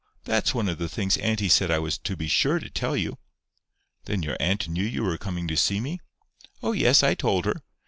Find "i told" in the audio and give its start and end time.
7.03-7.45